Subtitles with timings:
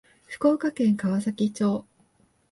[0.25, 1.85] 福岡県川崎町